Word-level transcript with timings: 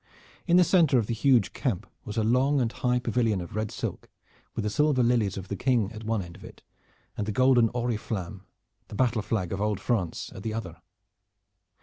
In 0.47 0.57
the 0.57 0.63
center 0.63 0.97
of 0.97 1.05
the 1.05 1.13
huge 1.13 1.53
camp 1.53 1.85
was 2.05 2.17
a 2.17 2.23
long 2.23 2.59
and 2.59 2.71
high 2.71 2.97
pavilion 2.97 3.39
of 3.39 3.55
red 3.55 3.69
silk, 3.69 4.09
with 4.55 4.63
the 4.63 4.69
silver 4.71 5.03
lilies 5.03 5.37
of 5.37 5.47
the 5.47 5.55
King 5.55 5.91
at 5.91 6.03
one 6.03 6.23
end 6.23 6.35
of 6.35 6.43
it, 6.43 6.63
and 7.15 7.27
the 7.27 7.31
golden 7.31 7.69
oriflamme, 7.69 8.41
the 8.87 8.95
battle 8.95 9.21
flag 9.21 9.53
of 9.53 9.61
old 9.61 9.79
France, 9.79 10.31
at 10.33 10.41
the 10.41 10.55
other. 10.55 10.77